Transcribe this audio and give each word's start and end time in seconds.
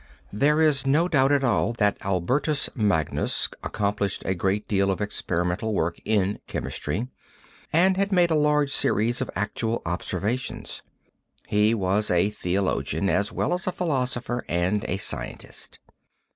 There 0.33 0.59
is 0.59 0.87
no 0.87 1.07
doubt 1.07 1.31
at 1.31 1.43
all 1.43 1.73
that 1.73 1.99
Albertus 2.03 2.71
Magnus 2.73 3.49
accomplished 3.63 4.23
a 4.25 4.33
great 4.33 4.65
amount 4.73 4.89
of 4.89 4.99
experimental 4.99 5.75
work 5.75 5.99
in 6.05 6.39
chemistry 6.47 7.07
and 7.71 7.97
had 7.97 8.11
made 8.11 8.31
a 8.31 8.35
large 8.35 8.71
series 8.71 9.21
of 9.21 9.29
actual 9.35 9.83
observations. 9.85 10.81
He 11.47 11.75
was 11.75 12.09
a 12.09 12.31
theologian 12.31 13.11
as 13.11 13.31
well 13.31 13.53
as 13.53 13.67
a 13.67 13.71
philosopher 13.71 14.43
and 14.47 14.83
a 14.85 14.97
scientist. 14.97 15.77